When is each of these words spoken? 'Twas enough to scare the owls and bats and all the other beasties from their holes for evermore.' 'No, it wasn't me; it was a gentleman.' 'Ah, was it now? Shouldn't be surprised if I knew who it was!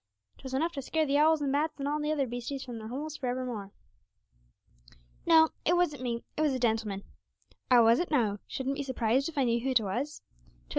'Twas 0.39 0.55
enough 0.55 0.71
to 0.71 0.81
scare 0.81 1.05
the 1.05 1.19
owls 1.19 1.41
and 1.43 1.51
bats 1.51 1.77
and 1.77 1.87
all 1.87 1.99
the 1.99 2.11
other 2.11 2.25
beasties 2.25 2.63
from 2.63 2.79
their 2.79 2.87
holes 2.87 3.15
for 3.15 3.27
evermore.' 3.29 3.71
'No, 5.27 5.49
it 5.63 5.75
wasn't 5.75 6.01
me; 6.01 6.23
it 6.35 6.41
was 6.41 6.53
a 6.55 6.59
gentleman.' 6.59 7.03
'Ah, 7.69 7.83
was 7.83 7.99
it 7.99 8.09
now? 8.09 8.39
Shouldn't 8.47 8.77
be 8.77 8.81
surprised 8.81 9.29
if 9.29 9.37
I 9.37 9.43
knew 9.43 9.59
who 9.59 9.69
it 9.69 9.79
was! 9.79 10.23